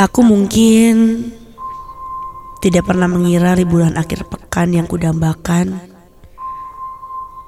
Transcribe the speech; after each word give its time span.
Aku 0.00 0.24
mungkin 0.24 1.28
tidak 2.64 2.88
pernah 2.88 3.04
mengira 3.04 3.52
liburan 3.52 4.00
akhir 4.00 4.32
pekan 4.32 4.72
yang 4.72 4.88
kudambakan 4.88 5.76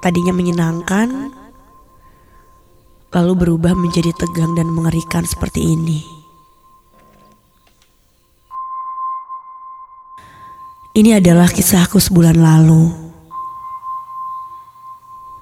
tadinya 0.05 0.37
menyenangkan 0.37 1.33
lalu 3.09 3.33
berubah 3.33 3.73
menjadi 3.73 4.13
tegang 4.13 4.53
dan 4.53 4.69
mengerikan 4.69 5.25
seperti 5.25 5.65
ini. 5.65 6.05
Ini 10.93 11.17
adalah 11.17 11.49
kisahku 11.49 11.97
sebulan 11.97 12.37
lalu. 12.37 12.93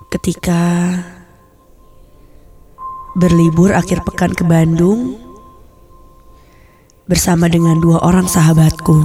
Ketika 0.08 0.96
berlibur 3.20 3.76
akhir 3.76 4.08
pekan 4.08 4.32
ke 4.32 4.48
Bandung 4.48 5.31
bersama 7.12 7.52
dengan 7.52 7.76
dua 7.76 8.00
orang 8.08 8.24
sahabatku. 8.24 9.04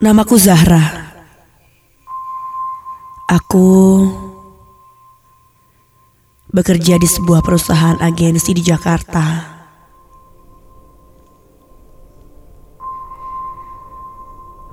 Namaku 0.00 0.40
Zahra. 0.40 1.12
Aku 3.28 3.68
bekerja 6.48 6.96
di 6.96 7.04
sebuah 7.04 7.44
perusahaan 7.44 8.00
agensi 8.00 8.56
di 8.56 8.64
Jakarta. 8.64 9.60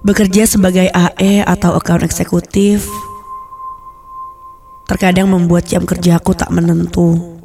Bekerja 0.08 0.48
sebagai 0.48 0.88
AE 0.96 1.44
atau 1.44 1.76
account 1.76 2.08
eksekutif 2.08 2.88
terkadang 4.88 5.28
membuat 5.28 5.68
jam 5.68 5.84
kerjaku 5.84 6.32
tak 6.32 6.48
menentu. 6.50 7.38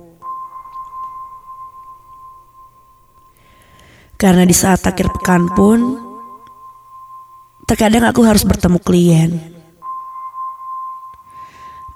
Karena 4.15 4.47
di 4.47 4.55
saat 4.55 4.87
akhir 4.87 5.11
pekan 5.11 5.51
pun, 5.51 5.99
terkadang 7.67 8.07
aku 8.07 8.23
harus 8.23 8.47
bertemu 8.47 8.79
klien. 8.79 9.31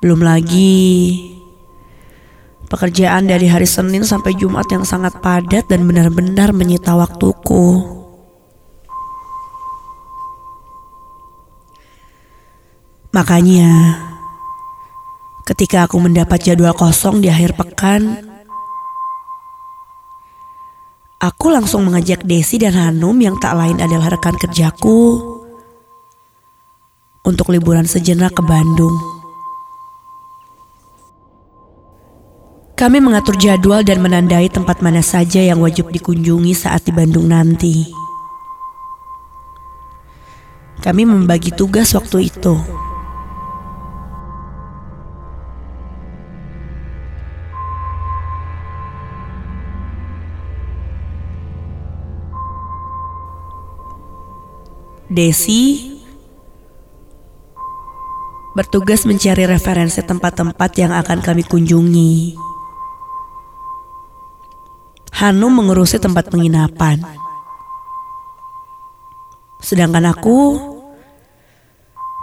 Belum 0.03 0.19
lagi 0.19 0.83
pekerjaan 2.67 3.31
dari 3.31 3.47
hari 3.47 3.65
Senin 3.65 4.03
sampai 4.03 4.35
Jumat 4.35 4.67
yang 4.75 4.83
sangat 4.83 5.23
padat 5.23 5.71
dan 5.71 5.87
benar-benar 5.87 6.51
menyita 6.51 6.99
waktuku. 6.99 7.95
Makanya, 13.15 13.97
ketika 15.47 15.87
aku 15.87 16.03
mendapat 16.03 16.43
jadwal 16.43 16.75
kosong 16.75 17.23
di 17.23 17.31
akhir 17.31 17.55
pekan, 17.55 18.19
aku 21.23 21.47
langsung 21.55 21.87
mengajak 21.87 22.27
Desi 22.27 22.59
dan 22.59 22.75
Hanum 22.75 23.15
yang 23.23 23.39
tak 23.39 23.55
lain 23.55 23.79
adalah 23.79 24.11
rekan 24.11 24.35
kerjaku 24.35 25.23
untuk 27.23 27.55
liburan 27.55 27.87
sejenak 27.87 28.35
ke 28.35 28.43
Bandung. 28.43 28.95
Kami 32.77 33.01
mengatur 33.01 33.41
jadwal 33.41 33.81
dan 33.81 34.05
menandai 34.05 34.53
tempat 34.53 34.85
mana 34.85 35.01
saja 35.01 35.41
yang 35.41 35.65
wajib 35.65 35.89
dikunjungi 35.89 36.53
saat 36.53 36.85
di 36.85 36.93
Bandung 36.93 37.33
nanti. 37.33 37.89
Kami 40.85 41.09
membagi 41.09 41.57
tugas 41.57 41.97
waktu 41.97 42.29
itu. 42.29 42.86
Desi 55.07 55.95
bertugas 58.57 59.07
mencari 59.07 59.47
referensi 59.47 60.03
tempat-tempat 60.03 60.71
yang 60.81 60.91
akan 60.97 61.23
kami 61.23 61.47
kunjungi. 61.47 62.35
Hanum 65.23 65.53
mengurusi 65.53 66.03
tempat 66.03 66.27
penginapan. 66.33 67.05
Sedangkan 69.63 70.11
aku 70.11 70.59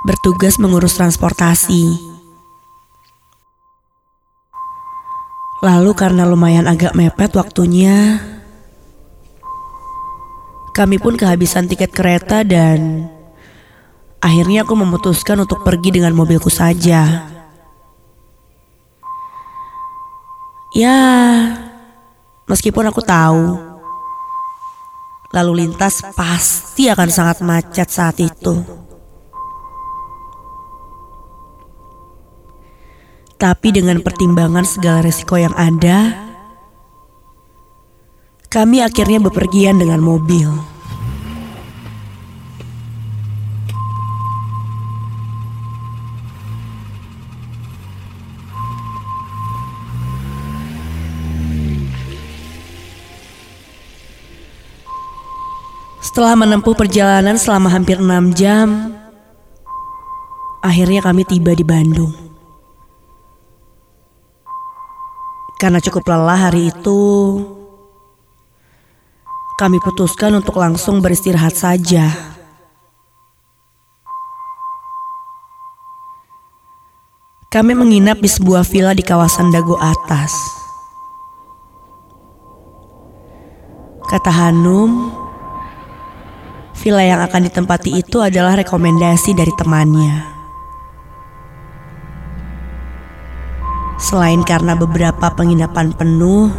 bertugas 0.04 0.60
mengurus 0.60 1.00
transportasi. 1.00 2.12
Lalu 5.64 5.92
karena 5.96 6.28
lumayan 6.28 6.68
agak 6.68 6.92
mepet 6.92 7.32
waktunya, 7.40 8.20
kami 10.74 10.98
pun 10.98 11.14
kehabisan 11.14 11.70
tiket 11.70 11.94
kereta 11.94 12.42
dan 12.42 13.06
akhirnya 14.18 14.66
aku 14.66 14.74
memutuskan 14.74 15.38
untuk 15.46 15.62
pergi 15.62 16.02
dengan 16.02 16.18
mobilku 16.18 16.50
saja. 16.50 17.30
Ya, 20.74 21.00
meskipun 22.50 22.90
aku 22.90 23.06
tahu 23.06 23.62
lalu 25.30 25.66
lintas 25.66 26.02
pasti 26.18 26.90
akan 26.90 27.10
sangat 27.14 27.38
macet 27.46 27.94
saat 27.94 28.18
itu. 28.18 28.66
Tapi 33.38 33.70
dengan 33.76 34.02
pertimbangan 34.02 34.66
segala 34.66 35.06
resiko 35.06 35.38
yang 35.38 35.54
ada, 35.54 36.23
kami 38.54 38.86
akhirnya 38.86 39.18
bepergian 39.18 39.82
dengan 39.82 39.98
mobil. 39.98 40.46
Setelah 56.06 56.38
menempuh 56.38 56.78
perjalanan 56.78 57.42
selama 57.42 57.74
hampir 57.74 57.98
enam 57.98 58.38
jam, 58.38 58.94
akhirnya 60.62 61.02
kami 61.02 61.26
tiba 61.26 61.58
di 61.58 61.66
Bandung. 61.66 62.14
Karena 65.58 65.82
cukup 65.82 66.06
lelah 66.06 66.54
hari 66.54 66.70
itu, 66.70 67.02
kami 69.64 69.80
putuskan 69.80 70.36
untuk 70.36 70.60
langsung 70.60 71.00
beristirahat 71.00 71.56
saja. 71.56 72.12
Kami 77.48 77.72
menginap 77.72 78.20
di 78.20 78.28
sebuah 78.28 78.68
villa 78.68 78.92
di 78.92 79.08
kawasan 79.08 79.56
Dago 79.56 79.80
Atas. 79.80 80.36
Kata 84.04 84.32
Hanum, 84.36 85.16
villa 86.76 87.08
yang 87.08 87.24
akan 87.24 87.48
ditempati 87.48 88.04
itu 88.04 88.20
adalah 88.20 88.60
rekomendasi 88.60 89.32
dari 89.32 89.54
temannya. 89.56 90.28
Selain 93.96 94.44
karena 94.44 94.76
beberapa 94.76 95.32
penginapan 95.32 95.96
penuh, 95.96 96.52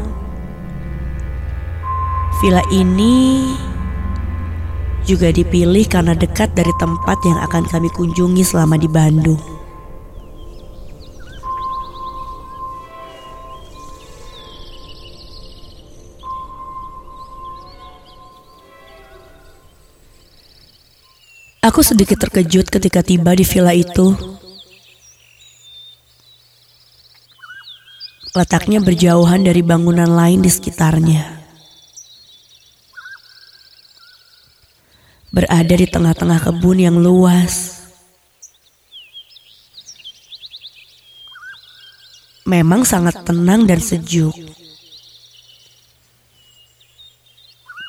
Villa 2.45 2.61
ini 2.69 3.57
juga 5.09 5.33
dipilih 5.33 5.89
karena 5.89 6.13
dekat 6.13 6.53
dari 6.53 6.69
tempat 6.77 7.17
yang 7.25 7.41
akan 7.41 7.65
kami 7.65 7.89
kunjungi 7.89 8.45
selama 8.45 8.77
di 8.77 8.85
Bandung. 8.85 9.41
Aku 21.65 21.81
sedikit 21.81 22.29
terkejut 22.29 22.69
ketika 22.69 23.01
tiba 23.01 23.33
di 23.33 23.49
villa 23.49 23.73
itu. 23.73 24.13
Letaknya 28.37 28.85
berjauhan 28.85 29.49
dari 29.49 29.65
bangunan 29.65 30.13
lain 30.13 30.45
di 30.45 30.53
sekitarnya. 30.53 31.34
Berada 35.34 35.75
di 35.75 35.91
tengah-tengah 35.91 36.39
kebun 36.39 36.78
yang 36.78 36.95
luas. 37.03 37.83
Memang 42.47 42.86
sangat 42.86 43.27
tenang 43.27 43.66
dan 43.66 43.83
sejuk. 43.83 44.31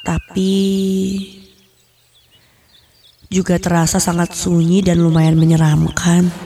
Tapi 0.01 0.53
juga 3.29 3.61
terasa 3.61 4.01
sangat 4.01 4.33
sunyi 4.33 4.81
dan 4.81 5.05
lumayan 5.05 5.37
menyeramkan. 5.37 6.44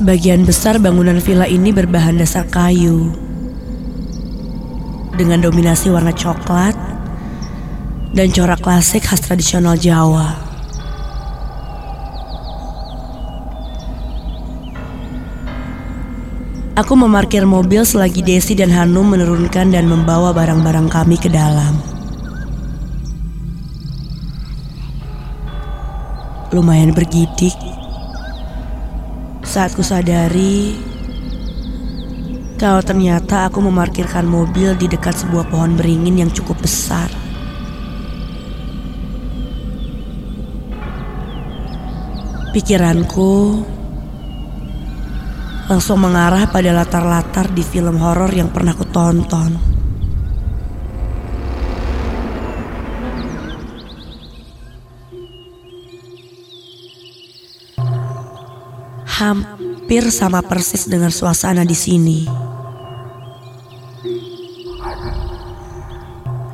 Sebagian 0.00 0.48
besar 0.48 0.80
bangunan 0.80 1.20
villa 1.20 1.44
ini 1.44 1.76
berbahan 1.76 2.16
dasar 2.16 2.48
kayu. 2.48 3.12
Dengan 5.12 5.44
dominasi 5.44 5.92
warna 5.92 6.08
coklat 6.16 6.72
dan 8.16 8.32
corak 8.32 8.64
klasik 8.64 9.04
khas 9.04 9.20
tradisional 9.20 9.76
Jawa. 9.76 10.40
Aku 16.80 16.96
memarkir 16.96 17.44
mobil 17.44 17.84
selagi 17.84 18.24
Desi 18.24 18.56
dan 18.56 18.72
Hanum 18.72 19.04
menurunkan 19.04 19.68
dan 19.68 19.84
membawa 19.84 20.32
barang-barang 20.32 20.88
kami 20.88 21.20
ke 21.20 21.28
dalam. 21.28 21.76
Lumayan 26.56 26.96
bergidik 26.96 27.52
saat 29.50 29.74
ku 29.74 29.82
sadari 29.82 30.78
kalau 32.54 32.78
ternyata 32.86 33.50
aku 33.50 33.58
memarkirkan 33.58 34.22
mobil 34.22 34.78
di 34.78 34.86
dekat 34.86 35.26
sebuah 35.26 35.50
pohon 35.50 35.74
beringin 35.74 36.22
yang 36.22 36.30
cukup 36.30 36.54
besar. 36.62 37.10
Pikiranku 42.54 43.66
langsung 45.66 45.98
mengarah 45.98 46.46
pada 46.46 46.70
latar-latar 46.70 47.50
di 47.50 47.66
film 47.66 47.98
horor 47.98 48.30
yang 48.30 48.54
pernah 48.54 48.78
ku 48.78 48.86
tonton. 48.86 49.69
Hampir 59.20 60.08
sama 60.08 60.40
persis 60.40 60.88
dengan 60.88 61.12
suasana 61.12 61.60
di 61.60 61.76
sini. 61.76 62.24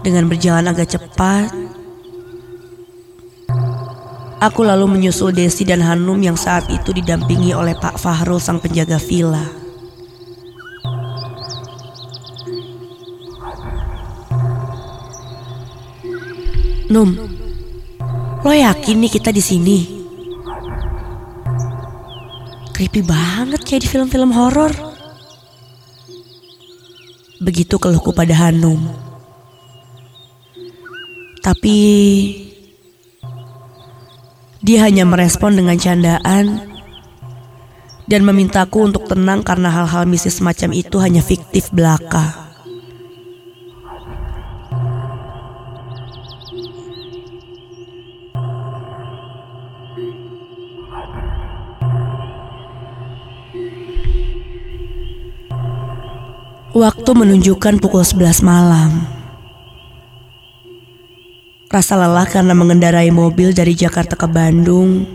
Dengan 0.02 0.26
berjalan 0.26 0.66
agak 0.66 0.98
cepat, 0.98 1.50
aku 4.42 4.60
lalu 4.66 4.98
menyusul 4.98 5.30
Desi 5.30 5.62
dan 5.62 5.82
Hanum 5.82 6.18
yang 6.18 6.34
saat 6.34 6.66
itu 6.70 6.90
didampingi 6.90 7.54
oleh 7.54 7.78
Pak 7.78 8.02
Fahrul 8.02 8.42
sang 8.42 8.58
penjaga 8.58 8.98
villa. 8.98 9.46
Num, 16.86 17.18
lo 18.46 18.54
yakin 18.54 18.96
nih 19.02 19.10
kita 19.10 19.34
di 19.34 19.42
sini? 19.42 19.95
Creepy 22.76 23.00
banget 23.00 23.64
kayak 23.64 23.82
di 23.82 23.88
film-film 23.88 24.36
horor. 24.36 24.68
Begitu 27.40 27.80
keluhku 27.80 28.12
pada 28.12 28.36
Hanum. 28.36 28.76
Tapi 31.40 31.78
dia 34.60 34.84
hanya 34.84 35.08
merespon 35.08 35.56
dengan 35.56 35.80
candaan 35.80 36.68
dan 38.04 38.20
memintaku 38.28 38.84
untuk 38.84 39.08
tenang 39.08 39.40
karena 39.40 39.72
hal-hal 39.72 40.04
mistis 40.04 40.36
semacam 40.36 40.76
itu 40.76 41.00
hanya 41.00 41.24
fiktif 41.24 41.72
belaka. 41.72 42.45
Waktu 56.76 57.08
menunjukkan 57.16 57.80
pukul 57.80 58.04
11 58.04 58.44
malam. 58.44 59.08
Rasa 61.72 61.96
lelah 61.96 62.28
karena 62.28 62.52
mengendarai 62.52 63.08
mobil 63.08 63.56
dari 63.56 63.72
Jakarta 63.72 64.12
ke 64.12 64.28
Bandung. 64.28 65.08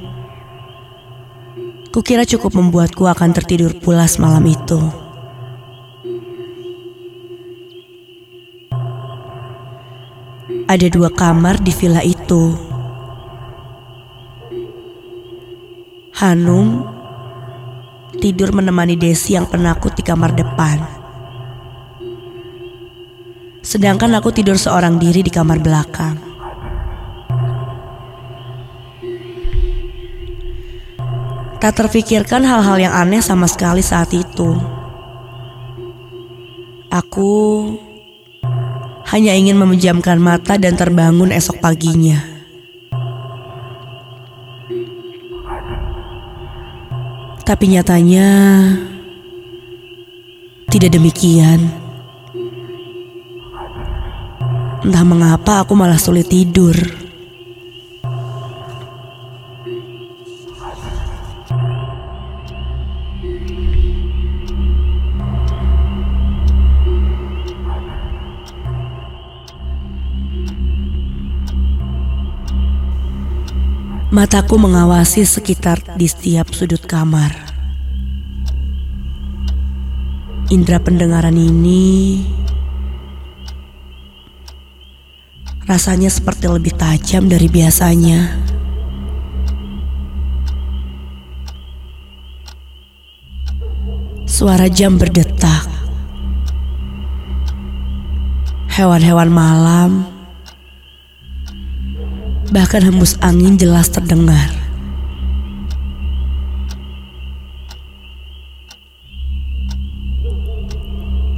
Kukira 1.93 2.25
cukup 2.25 2.57
membuatku 2.57 3.05
akan 3.05 3.29
tertidur 3.37 3.77
pulas 3.77 4.17
malam 4.17 4.41
itu. 4.49 4.81
Ada 10.65 10.89
dua 10.89 11.13
kamar 11.13 11.61
di 11.61 11.69
villa 11.77 12.01
itu. 12.01 12.57
Hanum 16.25 16.89
tidur 18.17 18.49
menemani 18.49 18.97
Desi 18.97 19.37
yang 19.37 19.45
penakut 19.45 19.93
di 19.93 20.01
kamar 20.01 20.33
depan. 20.33 21.00
Sedangkan 23.71 24.11
aku 24.19 24.35
tidur 24.35 24.59
seorang 24.59 24.99
diri 24.99 25.23
di 25.23 25.31
kamar 25.31 25.63
belakang. 25.63 26.19
Tak 31.55 31.79
terfikirkan 31.79 32.43
hal-hal 32.43 32.75
yang 32.83 32.91
aneh 32.91 33.23
sama 33.23 33.47
sekali 33.47 33.79
saat 33.79 34.11
itu. 34.11 34.59
Aku 36.91 37.31
hanya 39.07 39.39
ingin 39.39 39.55
memejamkan 39.55 40.19
mata 40.19 40.59
dan 40.59 40.75
terbangun 40.75 41.31
esok 41.31 41.63
paginya. 41.63 42.19
Tapi 47.47 47.65
nyatanya 47.71 48.27
tidak 50.67 50.91
demikian. 50.91 51.80
Entah 54.81 55.05
mengapa 55.05 55.61
aku 55.61 55.77
malah 55.77 56.01
sulit 56.01 56.25
tidur. 56.25 56.73
Mataku 74.11 74.57
mengawasi 74.59 75.23
sekitar 75.23 75.77
di 75.93 76.09
setiap 76.09 76.51
sudut 76.51 76.81
kamar. 76.83 77.31
Indra 80.51 80.83
pendengaran 80.83 81.37
ini 81.37 82.19
Rasanya 85.71 86.11
seperti 86.11 86.51
lebih 86.51 86.75
tajam 86.75 87.31
dari 87.31 87.47
biasanya. 87.47 88.43
Suara 94.27 94.67
jam 94.67 94.99
berdetak. 94.99 95.71
Hewan-hewan 98.75 99.31
malam, 99.31 99.91
bahkan 102.51 102.83
hembus 102.83 103.15
angin 103.23 103.55
jelas 103.55 103.87
terdengar. 103.95 104.51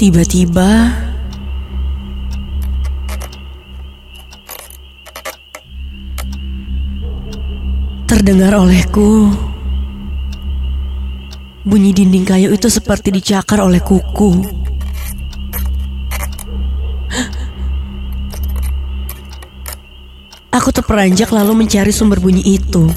Tiba-tiba, 0.01 0.89
terdengar 8.23 8.55
olehku. 8.55 9.35
Bunyi 11.67 11.91
dinding 11.91 12.23
kayu 12.23 12.55
itu 12.55 12.71
seperti 12.71 13.11
dicakar 13.11 13.59
oleh 13.59 13.83
kuku. 13.83 14.31
Aku 20.55 20.71
terperanjak 20.71 21.35
lalu 21.35 21.67
mencari 21.67 21.91
sumber 21.91 22.23
bunyi 22.23 22.39
itu. 22.47 22.87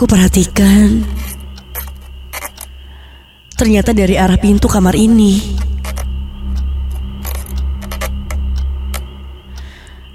Ku 0.00 0.08
perhatikan. 0.08 1.04
Ternyata 3.60 3.92
dari 3.92 4.16
arah 4.16 4.40
pintu 4.40 4.72
kamar 4.72 4.96
ini. 4.96 5.36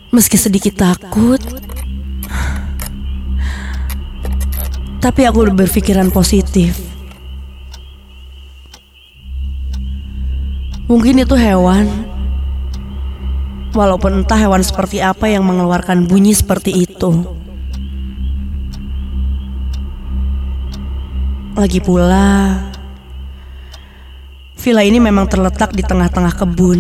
Meski 0.09 0.41
sedikit 0.41 0.81
takut, 0.81 1.52
Tapi 5.03 5.27
aku 5.27 5.51
berpikiran 5.51 6.15
positif. 6.15 6.79
Mungkin 10.87 11.27
itu 11.27 11.35
hewan. 11.35 12.07
Walaupun 13.75 14.23
entah 14.23 14.39
hewan 14.39 14.63
seperti 14.63 15.03
apa 15.03 15.27
yang 15.27 15.43
mengeluarkan 15.43 16.07
bunyi 16.07 16.31
seperti 16.31 16.87
itu. 16.87 17.11
Lagi 21.59 21.83
pula, 21.83 22.63
villa 24.55 24.87
ini 24.87 25.03
memang 25.03 25.27
terletak 25.27 25.75
di 25.75 25.83
tengah-tengah 25.83 26.31
kebun. 26.31 26.79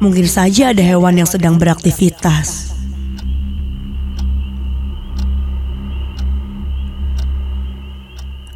Mungkin 0.00 0.24
saja 0.24 0.72
ada 0.72 0.80
hewan 0.80 1.20
yang 1.20 1.28
sedang 1.28 1.60
beraktivitas. 1.60 2.67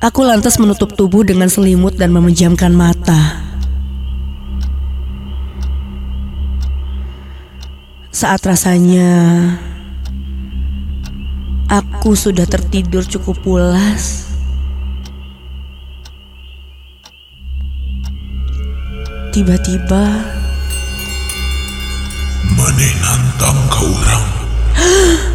Aku 0.03 0.27
lantas 0.27 0.59
menutup 0.59 0.99
tubuh 0.99 1.23
dengan 1.23 1.47
selimut 1.47 1.95
dan 1.95 2.11
memejamkan 2.11 2.75
mata. 2.75 3.39
Saat 8.11 8.43
rasanya 8.43 9.15
aku 11.71 12.19
sudah 12.19 12.51
tertidur 12.51 13.07
cukup 13.07 13.39
pulas, 13.47 14.27
tiba-tiba 19.31 20.03
Maneh 22.59 22.93
nantang 22.99 23.59
ka 23.71 23.81
urang. 23.87 24.27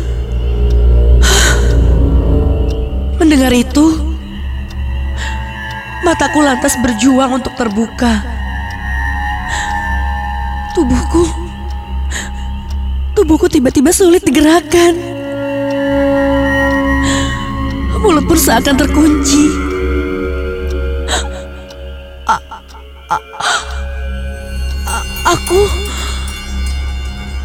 mendengar 3.24 3.56
itu 3.56 4.07
mataku 6.06 6.40
lantas 6.46 6.78
berjuang 6.82 7.42
untuk 7.42 7.54
terbuka. 7.58 8.22
Tubuhku 10.78 11.26
tubuhku 13.18 13.50
tiba-tiba 13.50 13.90
sulit 13.90 14.22
digerakkan. 14.22 14.94
Mulut 17.98 18.30
pun 18.30 18.38
seakan 18.38 18.78
terkunci. 18.78 19.50
A- 22.30 22.46
a- 23.10 23.26
a- 24.86 25.08
aku 25.34 25.60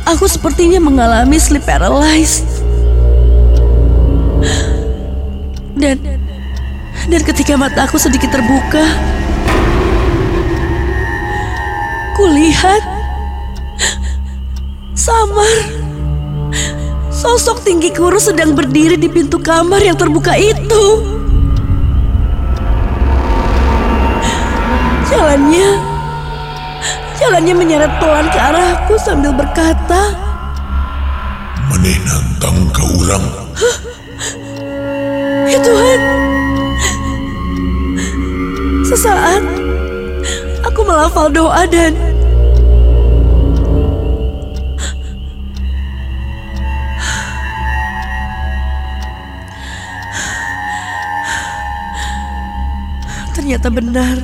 aku 0.05 0.25
sepertinya 0.29 0.77
mengalami 0.77 1.41
sleep 1.41 1.65
paralysis. 1.65 2.45
Dan 5.73 6.22
dan 7.11 7.21
ketika 7.27 7.59
mataku 7.59 7.99
sedikit 7.99 8.31
terbuka, 8.31 8.85
kulihat 12.15 12.83
samar 14.95 15.57
sosok 17.11 17.67
tinggi 17.67 17.91
kurus 17.91 18.31
sedang 18.31 18.55
berdiri 18.55 18.95
di 18.95 19.11
pintu 19.11 19.43
kamar 19.43 19.83
yang 19.83 19.99
terbuka 19.99 20.39
itu. 20.39 20.85
Jalannya 25.11 25.71
jalannya 27.19 27.55
menyeret 27.55 27.93
pelan 27.99 28.27
ke 28.31 28.39
arahku 28.39 28.95
sambil 29.03 29.35
berkata, 29.35 30.15
Maneh 31.67 31.99
nantang 32.07 32.59
ka 32.71 32.83
urang. 32.95 33.27
Ya 35.51 35.59
Tuhan. 35.61 36.22
Sesaat 38.93 39.41
aku 40.69 40.85
melafal 40.85 41.33
doa 41.33 41.65
dan 41.65 41.97
ternyata 53.33 53.73
benar. 53.73 54.21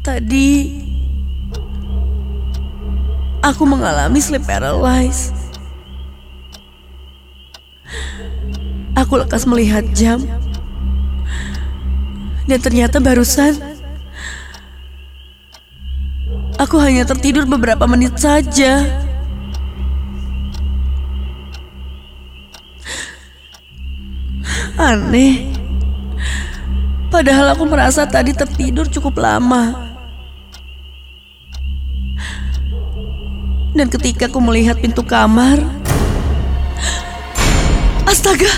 Tadi 0.00 0.72
aku 3.44 3.68
mengalami 3.68 4.24
sleep 4.24 4.48
paralysis. 4.48 5.43
Aku 9.04 9.20
lekas 9.20 9.44
melihat 9.44 9.84
jam. 9.92 10.24
Dan 12.48 12.60
ternyata 12.60 13.00
barusan 13.00 13.56
aku 16.56 16.80
hanya 16.80 17.04
tertidur 17.04 17.44
beberapa 17.44 17.84
menit 17.84 18.16
saja. 18.16 18.80
Aneh. 24.80 25.52
Padahal 27.12 27.54
aku 27.54 27.62
merasa 27.68 28.08
tadi 28.08 28.34
tertidur 28.34 28.90
cukup 28.90 29.22
lama. 29.22 29.94
Dan 33.74 33.86
ketika 33.90 34.26
aku 34.26 34.38
melihat 34.42 34.78
pintu 34.78 35.02
kamar, 35.02 35.58
astaga, 38.06 38.50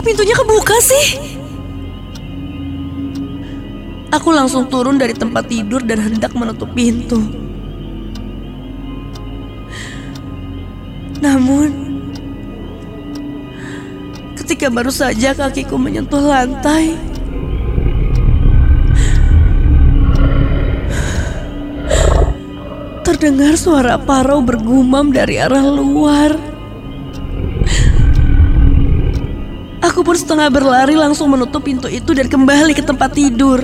Kok 0.00 0.08
pintunya 0.08 0.32
kebuka 0.32 0.80
sih? 0.80 1.20
Aku 4.08 4.32
langsung 4.32 4.64
turun 4.72 4.96
dari 4.96 5.12
tempat 5.12 5.44
tidur 5.44 5.84
dan 5.84 6.00
hendak 6.00 6.32
menutup 6.32 6.72
pintu. 6.72 7.20
Namun 11.20 12.00
ketika 14.40 14.72
baru 14.72 14.88
saja 14.88 15.36
kakiku 15.36 15.76
menyentuh 15.76 16.24
lantai, 16.24 16.96
terdengar 23.04 23.52
suara 23.60 24.00
parau 24.00 24.40
bergumam 24.40 25.12
dari 25.12 25.36
arah 25.36 25.68
luar. 25.68 26.59
Pun 30.10 30.18
setengah 30.18 30.50
berlari 30.50 30.98
langsung 30.98 31.30
menutup 31.30 31.62
pintu 31.62 31.86
itu 31.86 32.10
dan 32.10 32.26
kembali 32.26 32.74
ke 32.74 32.82
tempat 32.82 33.14
tidur. 33.14 33.62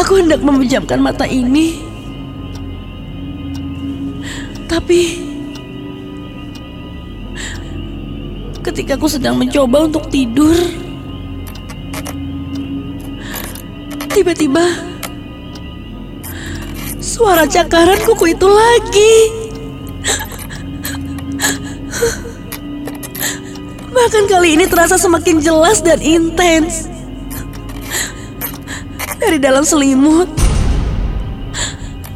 Aku 0.00 0.16
hendak 0.16 0.40
memejamkan 0.40 0.96
mata 0.96 1.28
ini. 1.28 1.76
Tapi 4.64 5.20
ketika 8.64 8.96
aku 8.96 9.12
sedang 9.12 9.36
mencoba 9.36 9.92
untuk 9.92 10.08
tidur, 10.08 10.56
tiba-tiba 14.08 14.91
Suara 17.12 17.44
cakaran 17.44 18.00
kuku 18.08 18.32
itu 18.32 18.48
lagi. 18.48 19.16
Bahkan 23.92 24.24
kali 24.24 24.56
ini 24.56 24.64
terasa 24.64 24.96
semakin 24.96 25.36
jelas 25.44 25.84
dan 25.84 26.00
intens. 26.00 26.88
Dari 29.20 29.36
dalam 29.36 29.60
selimut, 29.60 30.24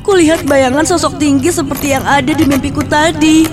kulihat 0.00 0.48
bayangan 0.48 0.88
sosok 0.88 1.20
tinggi 1.20 1.52
seperti 1.52 1.92
yang 1.92 2.02
ada 2.08 2.32
di 2.32 2.48
mimpiku 2.48 2.80
tadi. 2.80 3.44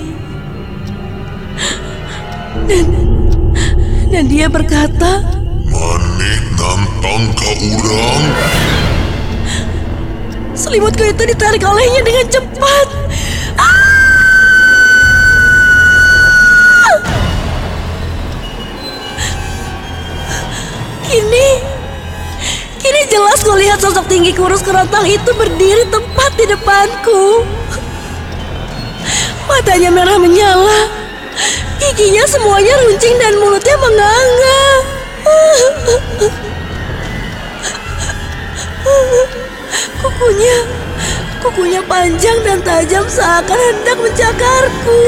Dan, 2.64 2.88
dan 4.08 4.24
dia 4.32 4.48
berkata, 4.48 5.20
Maneh 5.68 6.40
nantang 6.56 7.24
ka 7.36 7.52
urang. 7.52 8.73
Selimutku 10.54 11.02
itu 11.02 11.22
ditarik 11.26 11.66
olehnya 11.66 12.06
dengan 12.06 12.26
cepat. 12.30 12.86
Ah! 13.58 14.14
Kini, 21.10 21.48
kini 22.78 23.02
jelas 23.10 23.42
kulihat 23.42 23.82
sosok 23.82 24.06
tinggi 24.06 24.30
kurus 24.30 24.62
kerontang 24.62 25.02
itu 25.10 25.34
berdiri 25.34 25.90
tepat 25.90 26.30
di 26.38 26.46
depanku. 26.46 27.42
Matanya 29.50 29.90
merah 29.90 30.22
menyala, 30.22 30.86
giginya 31.82 32.22
semuanya 32.30 32.78
runcing 32.86 33.18
dan 33.18 33.42
mulutnya 33.42 33.74
menganga. 33.82 34.62
Kukunya, 40.04 40.56
kukunya 41.40 41.80
panjang 41.88 42.36
dan 42.44 42.60
tajam 42.60 43.08
seakan 43.08 43.56
hendak 43.56 43.96
mencakarku. 44.04 45.00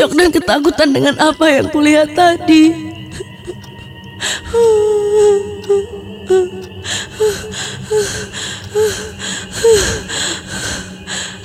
Syok 0.00 0.16
dan 0.16 0.32
ketakutan 0.32 0.88
dengan 0.96 1.12
apa 1.20 1.44
yang 1.60 1.68
kulihat 1.68 2.16
tadi. 2.16 2.72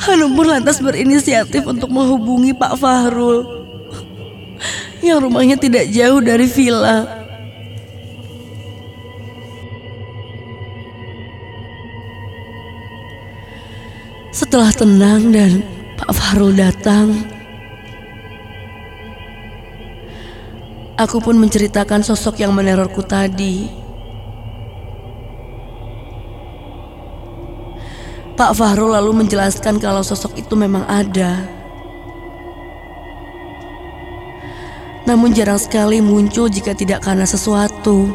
Hanum 0.08 0.32
pun 0.40 0.48
lantas 0.48 0.80
berinisiatif 0.80 1.68
untuk 1.68 1.92
menghubungi 1.92 2.56
Pak 2.56 2.80
Fahrul 2.80 3.44
yang 5.04 5.20
rumahnya 5.20 5.60
tidak 5.60 5.92
jauh 5.92 6.24
dari 6.24 6.48
villa. 6.48 7.28
Setelah 14.32 14.72
tenang 14.72 15.36
dan 15.36 15.60
Pak 16.00 16.12
Fahrul 16.16 16.56
datang, 16.56 17.35
aku 20.96 21.20
pun 21.20 21.36
menceritakan 21.36 22.02
sosok 22.04 22.40
yang 22.40 22.56
menerorku 22.56 23.04
tadi. 23.04 23.68
Pak 28.36 28.52
Fahrul 28.52 28.92
lalu 28.92 29.24
menjelaskan 29.24 29.80
kalau 29.80 30.04
sosok 30.04 30.36
itu 30.36 30.60
memang 30.60 30.84
ada. 30.92 31.48
Namun 35.08 35.32
jarang 35.32 35.62
sekali 35.62 36.04
muncul 36.04 36.52
jika 36.52 36.76
tidak 36.76 37.06
karena 37.06 37.24
sesuatu. 37.24 38.12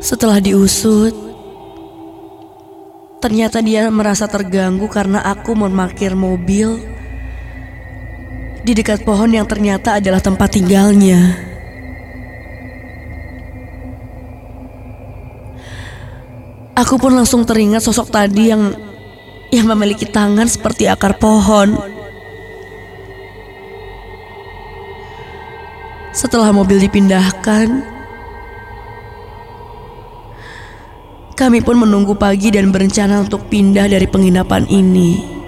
Setelah 0.00 0.40
diusut, 0.40 1.12
ternyata 3.20 3.60
dia 3.60 3.92
merasa 3.92 4.24
terganggu 4.24 4.88
karena 4.88 5.20
aku 5.20 5.52
memarkir 5.52 6.16
mobil 6.16 6.99
di 8.60 8.72
dekat 8.76 9.04
pohon 9.04 9.32
yang 9.32 9.48
ternyata 9.48 9.96
adalah 9.96 10.20
tempat 10.20 10.52
tinggalnya. 10.52 11.48
Aku 16.76 16.96
pun 16.96 17.12
langsung 17.12 17.44
teringat 17.44 17.84
sosok 17.84 18.08
tadi 18.08 18.48
yang 18.48 18.72
yang 19.52 19.68
memiliki 19.68 20.08
tangan 20.08 20.48
seperti 20.48 20.88
akar 20.88 21.20
pohon. 21.20 21.76
Setelah 26.10 26.50
mobil 26.50 26.80
dipindahkan, 26.80 27.84
kami 31.36 31.64
pun 31.64 31.80
menunggu 31.80 32.16
pagi 32.16 32.52
dan 32.52 32.68
berencana 32.68 33.24
untuk 33.24 33.48
pindah 33.48 33.88
dari 33.88 34.04
penginapan 34.04 34.64
ini. 34.68 35.39